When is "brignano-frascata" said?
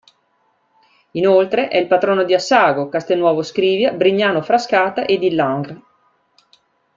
3.93-5.05